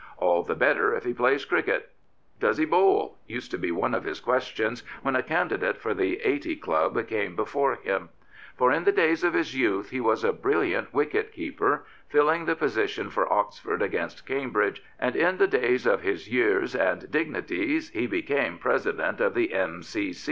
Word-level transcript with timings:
All 0.17 0.41
the 0.41 0.55
better 0.55 0.95
if 0.95 1.03
he 1.03 1.13
plays 1.13 1.45
cricket.'' 1.45 1.91
Does 2.39 2.57
he 2.57 2.65
bowl?'' 2.65 3.19
used 3.37 3.51
to 3.51 3.59
be 3.59 3.71
one 3.71 3.93
of 3.93 4.03
his 4.03 4.19
questions 4.19 4.81
when 5.03 5.15
a 5.15 5.21
candidate 5.21 5.77
for 5.77 5.93
the 5.93 6.19
Eighty 6.23 6.55
Club 6.55 7.07
came 7.07 7.35
before 7.35 7.75
him. 7.75 8.09
For 8.57 8.71
in 8.71 8.83
the 8.85 8.91
days 8.91 9.23
of 9.23 9.35
his 9.35 9.55
youth 9.55 9.91
he 9.91 10.01
was 10.01 10.23
a 10.23 10.33
brilliant 10.33 10.91
wicket 10.91 11.31
keeper, 11.33 11.85
filling 12.09 12.45
the 12.45 12.55
position 12.55 13.11
for 13.11 13.31
Oxford 13.31 13.83
against 13.83 14.25
Cambridge, 14.25 14.81
and 14.99 15.15
in 15.15 15.37
the 15.37 15.45
days 15.45 15.85
of 15.85 16.01
his 16.01 16.27
years 16.27 16.75
and 16.75 17.11
dignities 17.11 17.89
he 17.91 18.07
became 18.07 18.57
Presi 18.57 18.97
dent 18.97 19.21
of 19.21 19.35
the 19.35 19.53
M. 19.53 19.83